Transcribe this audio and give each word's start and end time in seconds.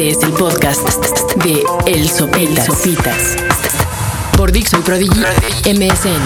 Este 0.00 0.18
es 0.18 0.24
el 0.24 0.32
podcast 0.32 0.80
de 1.44 1.62
El 1.84 2.08
Sopitas. 2.08 3.36
Por 4.34 4.50
Dixo 4.50 4.78
y 4.78 4.80
Prodigy 4.80 5.20
MSN. 5.66 6.22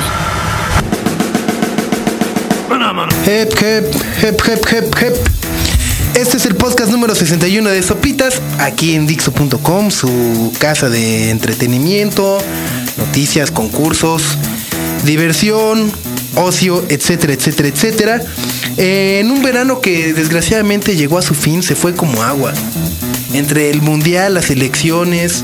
Hep, 3.26 3.52
hep, 3.60 3.94
hep, 4.22 4.40
hep, 4.46 4.72
hep, 4.72 5.02
hep. 5.02 5.16
Este 6.14 6.36
es 6.36 6.46
el 6.46 6.54
podcast 6.54 6.92
número 6.92 7.16
61 7.16 7.68
de 7.68 7.82
Sopitas, 7.82 8.40
aquí 8.60 8.94
en 8.94 9.08
Dixo.com, 9.08 9.90
su 9.90 10.52
casa 10.60 10.88
de 10.88 11.30
entretenimiento, 11.30 12.38
noticias, 12.96 13.50
concursos, 13.50 14.22
diversión, 15.02 15.90
ocio, 16.36 16.84
etcétera, 16.90 17.32
etcétera, 17.32 17.68
etcétera. 17.70 18.22
En 18.76 19.32
un 19.32 19.42
verano 19.42 19.80
que 19.80 20.14
desgraciadamente 20.14 20.94
llegó 20.94 21.18
a 21.18 21.22
su 21.22 21.34
fin, 21.34 21.60
se 21.64 21.74
fue 21.74 21.96
como 21.96 22.22
agua. 22.22 22.52
Entre 23.34 23.70
el 23.70 23.82
mundial, 23.82 24.34
las 24.34 24.50
elecciones, 24.50 25.42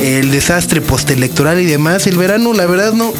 el 0.00 0.30
desastre 0.30 0.80
postelectoral 0.80 1.60
y 1.60 1.64
demás, 1.64 2.06
el 2.06 2.16
verano 2.16 2.52
la 2.52 2.66
verdad 2.66 2.92
no, 2.92 3.12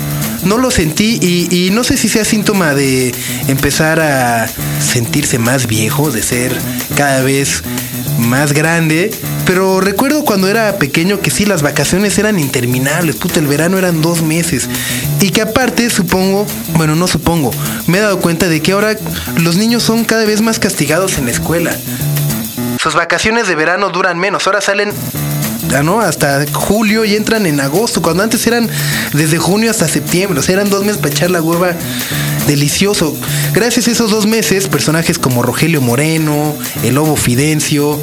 no 0.45 0.59
lo 0.59 0.71
sentí 0.71 1.19
y, 1.21 1.49
y, 1.51 1.71
no 1.71 1.85
sé 1.85 1.97
si 1.97 2.09
sea 2.09 2.25
síntoma 2.25 2.75
de 2.75 3.15
empezar 3.49 4.01
a 4.01 4.47
sentirse 4.81 5.39
más 5.39 5.67
viejo, 5.67 6.11
de 6.11 6.23
ser 6.23 6.53
cada 6.97 7.23
vez 7.23 7.63
más 8.19 8.53
grande. 8.53 9.11
Pero 9.47 9.81
recuerdo 9.81 10.25
cuando 10.25 10.49
era 10.49 10.79
pequeño 10.79 11.21
que 11.21 11.31
sí, 11.31 11.45
las 11.45 11.63
vacaciones 11.63 12.19
eran 12.19 12.39
interminables, 12.39 13.17
puta, 13.17 13.41
el 13.41 13.47
verano 13.47 13.79
eran 13.79 14.01
dos 14.01 14.23
meses. 14.23 14.69
Y 15.21 15.31
que 15.31 15.43
aparte, 15.43 15.91
supongo, 15.91 16.47
bueno, 16.75 16.97
no 16.97 17.07
supongo, 17.07 17.51
me 17.87 17.99
he 17.99 18.01
dado 18.01 18.21
cuenta 18.21 18.49
de 18.49 18.61
que 18.61 18.73
ahora 18.73 18.97
los 19.39 19.57
niños 19.57 19.83
son 19.83 20.05
cada 20.05 20.25
vez 20.25 20.41
más 20.41 20.59
castigados 20.59 21.19
en 21.19 21.27
la 21.27 21.33
escuela. 21.33 21.77
Sus 22.85 22.95
vacaciones 22.95 23.49
de 23.49 23.55
verano 23.55 23.89
duran 23.89 24.19
menos, 24.19 24.47
ahora 24.47 24.61
salen 24.61 24.93
¿no? 25.83 26.01
Hasta 26.01 26.45
julio 26.53 27.07
y 27.07 27.17
entran 27.17 27.47
en 27.47 27.59
agosto, 27.59 28.03
cuando 28.03 28.23
antes 28.23 28.47
eran 28.47 28.69
desde 29.15 29.39
junio 29.39 29.71
hasta 29.71 29.89
septiembre, 29.89 30.39
o 30.39 30.43
sea, 30.43 30.57
eran 30.57 30.69
dos 30.69 30.85
meses 30.85 30.99
para 30.99 31.15
echar 31.15 31.31
la 31.31 31.41
hueva 31.41 31.73
delicioso. 32.47 33.17
Gracias 33.55 33.89
a 33.89 33.91
esos 33.91 34.11
dos 34.11 34.27
meses, 34.27 34.69
personajes 34.69 35.19
como 35.19 35.43
Rogelio 35.43 35.81
Moreno, 35.81 36.55
el 36.83 36.97
Lobo 36.97 37.17
Fidencio, 37.17 37.99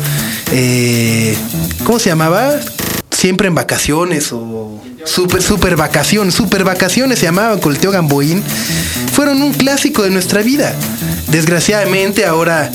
eh, 0.51 1.37
¿cómo 1.83 1.99
se 1.99 2.09
llamaba? 2.09 2.49
Siempre 3.11 3.49
en 3.49 3.53
vacaciones 3.53 4.31
o 4.31 4.81
super, 5.05 5.43
super 5.43 5.75
vacaciones, 5.75 6.33
super 6.33 6.63
vacaciones 6.63 7.19
se 7.19 7.25
llamaban 7.25 7.59
con 7.59 7.75
el 7.75 7.79
Gamboín, 7.79 8.43
fueron 9.13 9.43
un 9.43 9.53
clásico 9.53 10.01
de 10.01 10.09
nuestra 10.09 10.41
vida. 10.41 10.73
Desgraciadamente 11.27 12.25
ahora 12.25 12.71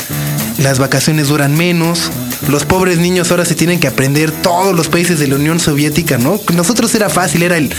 las 0.59 0.79
vacaciones 0.79 1.29
duran 1.29 1.55
menos, 1.55 2.11
los 2.49 2.65
pobres 2.65 2.99
niños 2.99 3.31
ahora 3.31 3.45
se 3.45 3.55
tienen 3.55 3.79
que 3.79 3.87
aprender 3.87 4.31
todos 4.31 4.75
los 4.75 4.89
países 4.89 5.19
de 5.19 5.27
la 5.27 5.37
Unión 5.37 5.61
Soviética, 5.61 6.19
¿no? 6.19 6.41
Nosotros 6.55 6.95
era 6.95 7.11
fácil, 7.11 7.43
era 7.43 7.57
el 7.57 7.71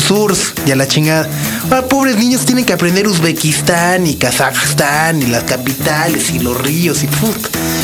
SURS 0.00 0.54
y 0.66 0.70
a 0.70 0.76
la 0.76 0.86
chingada. 0.88 1.28
Ahora 1.64 1.86
pobres 1.86 2.16
niños 2.16 2.44
tienen 2.44 2.64
que 2.64 2.72
aprender 2.72 3.06
Uzbekistán 3.06 4.06
y 4.06 4.14
Kazajstán 4.14 5.22
y 5.22 5.26
las 5.26 5.44
capitales 5.44 6.30
y 6.30 6.38
los 6.38 6.58
ríos 6.60 7.02
y 7.02 7.06
puf. 7.06 7.36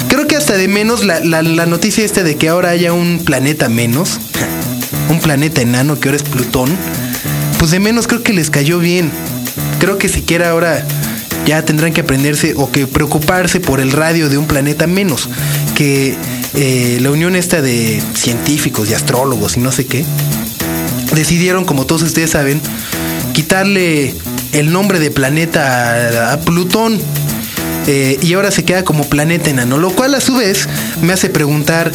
Creo 0.08 0.26
que 0.26 0.36
hasta 0.36 0.56
de 0.56 0.68
menos 0.68 1.04
la, 1.04 1.20
la, 1.20 1.42
la 1.42 1.66
noticia 1.66 2.04
esta 2.04 2.22
de 2.22 2.36
que 2.36 2.48
ahora 2.48 2.70
haya 2.70 2.92
un 2.92 3.22
planeta 3.24 3.68
menos, 3.68 4.18
un 5.10 5.20
planeta 5.20 5.60
enano 5.60 6.00
que 6.00 6.08
ahora 6.08 6.16
es 6.16 6.22
Plutón, 6.22 6.70
pues 7.58 7.70
de 7.70 7.80
menos 7.80 8.06
creo 8.06 8.22
que 8.22 8.32
les 8.32 8.50
cayó 8.50 8.78
bien. 8.78 9.10
Creo 9.78 9.98
que 9.98 10.08
siquiera 10.08 10.50
ahora 10.50 10.84
ya 11.48 11.64
tendrán 11.64 11.94
que 11.94 12.02
aprenderse 12.02 12.52
o 12.58 12.70
que 12.70 12.86
preocuparse 12.86 13.58
por 13.58 13.80
el 13.80 13.90
radio 13.90 14.28
de 14.28 14.36
un 14.36 14.46
planeta 14.46 14.86
menos. 14.86 15.30
Que 15.74 16.14
eh, 16.54 16.98
la 17.00 17.10
unión 17.10 17.34
esta 17.36 17.62
de 17.62 18.02
científicos 18.14 18.90
y 18.90 18.94
astrólogos 18.94 19.56
y 19.56 19.60
no 19.60 19.72
sé 19.72 19.86
qué, 19.86 20.04
decidieron, 21.14 21.64
como 21.64 21.86
todos 21.86 22.02
ustedes 22.02 22.32
saben, 22.32 22.60
quitarle 23.32 24.14
el 24.52 24.72
nombre 24.72 25.00
de 25.00 25.10
planeta 25.10 26.34
a, 26.34 26.40
Plutón. 26.40 27.00
Eh, 27.86 28.18
y 28.20 28.34
ahora 28.34 28.50
se 28.50 28.66
queda 28.66 28.84
como 28.84 29.08
planeta 29.08 29.48
enano, 29.48 29.78
lo 29.78 29.88
cual 29.92 30.14
a 30.14 30.20
su 30.20 30.36
vez 30.36 30.68
me 31.00 31.14
hace 31.14 31.30
preguntar 31.30 31.90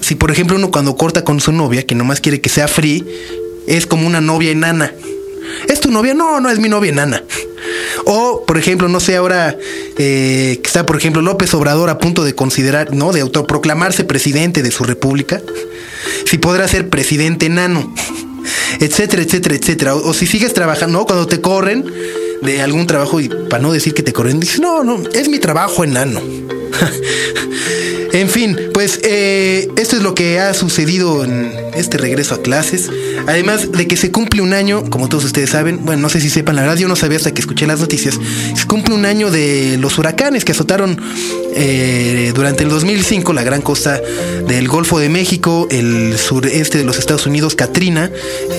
si 0.00 0.14
por 0.14 0.30
ejemplo 0.30 0.54
uno 0.54 0.70
cuando 0.70 0.96
corta 0.96 1.24
con 1.24 1.40
su 1.40 1.50
novia, 1.50 1.84
que 1.84 1.96
nomás 1.96 2.20
quiere 2.20 2.40
que 2.40 2.48
sea 2.48 2.68
free, 2.68 3.04
es 3.66 3.86
como 3.86 4.06
una 4.06 4.20
novia 4.20 4.52
enana. 4.52 4.92
¿Es 5.68 5.80
tu 5.80 5.90
novia? 5.90 6.14
No, 6.14 6.38
no 6.38 6.48
es 6.48 6.60
mi 6.60 6.68
novia 6.68 6.92
enana. 6.92 7.24
O, 8.08 8.44
por 8.46 8.56
ejemplo, 8.56 8.88
no 8.88 9.00
sé, 9.00 9.16
ahora 9.16 9.58
eh, 9.98 10.60
que 10.62 10.66
está, 10.66 10.86
por 10.86 10.96
ejemplo, 10.96 11.22
López 11.22 11.52
Obrador 11.54 11.90
a 11.90 11.98
punto 11.98 12.22
de 12.22 12.36
considerar, 12.36 12.94
¿no? 12.94 13.12
De 13.12 13.20
autoproclamarse 13.20 14.04
presidente 14.04 14.62
de 14.62 14.70
su 14.70 14.84
república. 14.84 15.42
Si 16.24 16.38
podrá 16.38 16.68
ser 16.68 16.88
presidente 16.88 17.46
enano. 17.46 17.92
Etcétera, 18.78 19.22
etcétera, 19.22 19.56
etcétera. 19.56 19.96
O, 19.96 20.10
o 20.10 20.14
si 20.14 20.28
sigues 20.28 20.54
trabajando, 20.54 21.00
¿no? 21.00 21.04
Cuando 21.04 21.26
te 21.26 21.40
corren 21.40 21.84
de 22.42 22.62
algún 22.62 22.86
trabajo 22.86 23.18
y 23.18 23.28
para 23.28 23.60
no 23.60 23.72
decir 23.72 23.92
que 23.92 24.04
te 24.04 24.12
corren, 24.12 24.38
dices, 24.38 24.60
no, 24.60 24.84
no, 24.84 25.02
es 25.12 25.28
mi 25.28 25.40
trabajo 25.40 25.82
enano. 25.82 26.20
En 28.16 28.30
fin, 28.30 28.56
pues 28.72 29.00
eh, 29.02 29.68
esto 29.76 29.96
es 29.96 30.02
lo 30.02 30.14
que 30.14 30.40
ha 30.40 30.54
sucedido 30.54 31.22
en 31.22 31.52
este 31.74 31.98
regreso 31.98 32.34
a 32.34 32.40
clases. 32.40 32.88
Además 33.26 33.72
de 33.72 33.86
que 33.86 33.96
se 33.98 34.10
cumple 34.10 34.40
un 34.40 34.54
año, 34.54 34.88
como 34.88 35.10
todos 35.10 35.24
ustedes 35.24 35.50
saben, 35.50 35.84
bueno, 35.84 36.00
no 36.00 36.08
sé 36.08 36.22
si 36.22 36.30
sepan, 36.30 36.56
la 36.56 36.62
verdad 36.62 36.78
yo 36.78 36.88
no 36.88 36.96
sabía 36.96 37.18
hasta 37.18 37.34
que 37.34 37.42
escuché 37.42 37.66
las 37.66 37.80
noticias, 37.80 38.18
se 38.54 38.66
cumple 38.66 38.94
un 38.94 39.04
año 39.04 39.30
de 39.30 39.76
los 39.78 39.98
huracanes 39.98 40.46
que 40.46 40.52
azotaron 40.52 40.98
eh, 41.54 42.32
durante 42.34 42.62
el 42.62 42.70
2005 42.70 43.34
la 43.34 43.42
gran 43.42 43.60
costa 43.60 44.00
del 44.46 44.66
Golfo 44.68 44.98
de 44.98 45.08
México, 45.08 45.68
el 45.70 46.16
sureste 46.16 46.78
de 46.78 46.84
los 46.84 46.98
Estados 46.98 47.26
Unidos, 47.26 47.54
Katrina, 47.54 48.10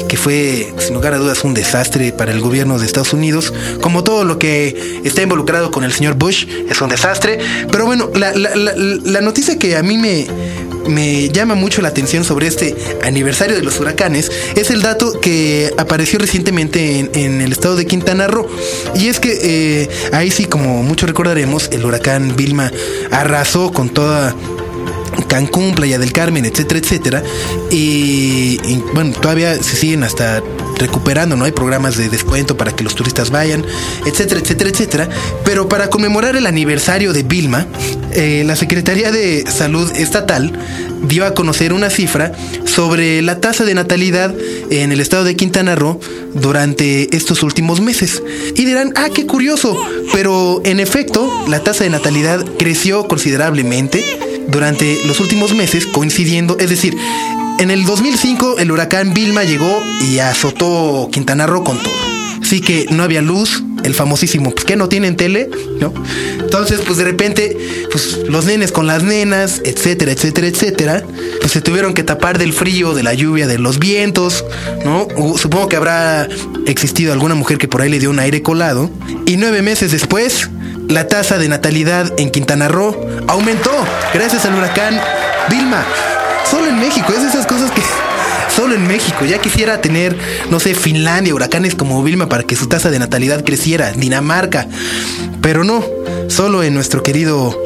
que 0.08 0.18
fue 0.18 0.72
sin 0.78 0.94
lugar 0.94 1.14
a 1.14 1.18
dudas 1.18 1.44
un 1.44 1.54
desastre 1.54 2.12
para 2.12 2.32
el 2.32 2.42
gobierno 2.42 2.78
de 2.78 2.86
Estados 2.86 3.14
Unidos, 3.14 3.54
como 3.82 4.04
todo 4.04 4.24
lo 4.24 4.38
que 4.38 5.02
está 5.04 5.22
involucrado 5.22 5.72
con 5.72 5.84
el 5.84 5.94
señor 5.94 6.16
Bush, 6.16 6.46
es 6.70 6.82
un 6.82 6.90
desastre. 6.90 7.40
Pero 7.72 7.86
bueno, 7.86 8.07
la, 8.16 8.34
la, 8.34 8.56
la, 8.56 9.22
noticia 9.22 9.58
que 9.58 9.76
a 9.76 9.84
mí 9.84 9.98
me, 9.98 11.30
llama 11.30 11.56
mucho 11.56 11.82
la 11.82 11.90
atención 11.90 12.24
sobre 12.24 12.48
este 12.48 12.76
aniversario 13.04 13.56
de 13.56 13.62
los 13.62 13.80
huracanes 13.80 14.32
es 14.56 14.72
el 14.72 14.82
dato 14.82 15.20
que 15.20 15.74
apareció 15.78 16.18
recientemente 16.18 17.00
en, 17.00 17.42
el 17.42 17.52
estado 17.52 17.76
de 17.76 17.86
Quintana 17.86 18.28
Roo. 18.28 18.48
Y 18.96 19.08
es 19.08 19.20
que 19.20 19.38
eh, 19.42 19.90
ahí 20.14 20.32
sí, 20.32 20.46
como 20.46 20.84
muchos 20.84 21.10
recordaremos, 21.10 21.70
el 21.72 21.86
huracán 21.86 22.36
Vilma 22.36 22.72
arrasó 23.12 23.72
con 23.72 23.90
toda 23.90 24.36
Cancún, 25.28 25.76
Playa 25.76 26.00
del 26.00 26.14
Carmen, 26.14 26.46
etcétera, 26.46 26.80
etcétera. 26.80 27.24
Y, 27.70 28.58
bueno, 28.94 29.14
todavía 29.20 29.62
se 29.62 29.76
siguen 29.76 30.04
hasta 30.04 30.42
recuperando, 30.78 31.36
¿no? 31.36 31.46
Hay 31.46 31.52
programas 31.52 31.98
de 31.98 32.10
descuento 32.10 32.58
para 32.58 32.76
que 32.76 32.84
los 32.84 32.96
turistas 32.96 33.30
vayan, 33.30 33.66
etcétera, 34.06 34.40
etcétera, 34.40 34.70
etcétera. 34.70 35.10
Pero 35.44 35.68
para 35.68 35.90
conmemorar 35.90 36.36
el 36.36 36.46
aniversario 36.46 37.14
de 37.14 37.24
Vilma, 37.24 37.68
eh, 38.12 38.44
la 38.46 38.56
Secretaría 38.56 39.12
de 39.12 39.44
Salud 39.50 39.92
Estatal 39.96 40.52
dio 41.04 41.26
a 41.26 41.34
conocer 41.34 41.74
una 41.74 41.90
cifra 41.90 42.32
sobre 42.66 43.22
la 43.22 43.40
tasa 43.40 43.64
de 43.66 43.74
natalidad 43.74 44.34
en 44.70 44.92
el 44.92 45.00
estado 45.00 45.24
de 45.24 45.36
Quintana 45.36 45.76
Roo 45.76 46.00
durante 46.34 47.16
estos 47.16 47.44
últimos 47.44 47.82
meses. 47.82 48.22
Y 48.56 48.66
dirán, 48.66 48.94
ah, 48.96 49.10
qué 49.14 49.26
curioso, 49.26 49.78
pero 50.14 50.62
en 50.66 50.80
efecto, 50.80 51.30
la 51.48 51.60
tasa 51.64 51.84
de 51.84 51.90
natalidad 51.90 52.46
creció 52.58 53.08
considerablemente 53.08 54.04
durante 54.48 55.06
los 55.06 55.20
últimos 55.20 55.54
meses, 55.54 55.86
coincidiendo, 55.86 56.58
es 56.60 56.70
decir, 56.70 56.96
en 57.60 57.72
el 57.72 57.86
2005 57.86 58.60
el 58.60 58.72
huracán 58.72 59.14
Vilma 59.14 59.44
llegó 59.44 59.82
y 60.10 60.20
azotó 60.20 61.10
Quintana 61.12 61.48
Roo 61.48 61.64
con 61.64 61.82
todo. 61.82 61.94
Así 62.42 62.62
que 62.62 62.86
no 62.92 63.04
había 63.04 63.22
luz, 63.22 63.64
el 63.84 63.94
famosísimo, 63.94 64.52
pues 64.52 64.64
que 64.64 64.76
no 64.76 64.88
tienen 64.90 65.16
tele, 65.16 65.50
¿no? 65.80 65.94
Entonces, 66.40 66.82
pues 66.86 66.98
de 66.98 67.04
repente, 67.04 67.58
pues 67.92 68.20
los 68.30 68.46
nenes 68.46 68.72
con 68.72 68.88
las 68.88 69.04
nenas, 69.04 69.62
etcétera, 69.66 70.12
etcétera, 70.12 70.48
etcétera, 70.48 71.04
pues 71.40 71.52
se 71.52 71.62
tuvieron 71.62 71.94
que 71.94 72.04
tapar 72.04 72.38
del 72.38 72.54
frío, 72.54 72.94
de 72.94 73.04
la 73.04 73.14
lluvia, 73.14 73.48
de 73.48 73.58
los 73.58 73.80
vientos, 73.80 74.46
¿no? 74.86 75.08
Supongo 75.38 75.68
que 75.68 75.76
habrá 75.76 76.28
existido 76.68 77.12
alguna 77.12 77.36
mujer 77.36 77.58
que 77.58 77.68
por 77.68 77.82
ahí 77.82 77.90
le 77.90 78.00
dio 78.00 78.10
un 78.10 78.20
aire 78.20 78.42
colado. 78.42 78.90
Y 79.26 79.38
nueve 79.38 79.62
meses 79.62 79.92
después, 79.92 80.50
la 80.88 81.08
tasa 81.08 81.38
de 81.38 81.50
natalidad 81.50 82.14
en 82.18 82.30
Quintana 82.30 82.68
Roo 82.68 82.96
aumentó 83.28 83.72
gracias 84.14 84.46
al 84.46 84.56
huracán 84.56 85.00
Vilma. 85.50 85.86
Solo 86.50 86.68
en 86.68 86.80
México, 86.80 87.14
es 87.16 87.24
esas 87.24 87.46
cosas 87.46 87.72
que 87.72 87.82
solo 88.56 88.76
en 88.76 88.88
México. 88.88 89.26
Ya 89.26 89.40
quisiera 89.40 89.82
tener, 89.82 90.18
no 90.50 90.60
sé, 90.60 90.74
Finlandia, 90.76 91.34
huracanes 91.34 91.76
como 91.76 92.04
Vilma 92.04 92.30
para 92.30 92.44
que 92.44 92.56
su 92.56 92.68
tasa 92.68 92.90
de 92.90 93.00
natalidad 93.00 93.44
creciera, 93.44 93.92
Dinamarca. 93.92 94.68
Pero 95.42 95.64
no, 95.64 95.84
solo 96.28 96.64
en 96.64 96.74
nuestro 96.74 97.04
querido 97.04 97.58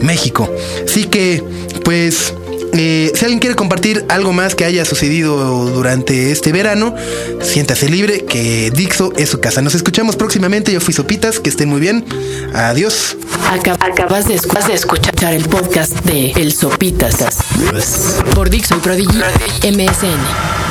México. 0.00 0.50
Así 0.86 1.04
que, 1.04 1.42
pues, 1.84 2.34
Eh, 2.76 3.12
si 3.14 3.24
alguien 3.24 3.38
quiere 3.38 3.54
compartir 3.54 4.04
algo 4.08 4.32
más 4.32 4.54
que 4.54 4.64
haya 4.64 4.84
sucedido 4.84 5.66
durante 5.66 6.32
este 6.32 6.52
verano, 6.52 6.94
siéntase 7.40 7.88
libre, 7.88 8.24
que 8.24 8.70
Dixo 8.70 9.12
es 9.16 9.28
su 9.28 9.40
casa. 9.40 9.62
Nos 9.62 9.74
escuchamos 9.74 10.16
próximamente. 10.16 10.72
Yo 10.72 10.80
fui 10.80 10.92
Sopitas, 10.92 11.38
que 11.38 11.50
estén 11.50 11.68
muy 11.68 11.80
bien. 11.80 12.04
Adiós. 12.52 13.16
acabas 13.80 14.26
de, 14.26 14.34
escuchar 14.34 15.34
el 15.34 15.44
podcast 15.44 15.92
de 16.04 16.32
El 16.32 16.52
Sopitas 16.52 17.16
por 18.34 18.50
Dixo 18.50 18.76
y 18.76 18.80
Prodigy 18.80 19.18
MSN. 19.62 20.63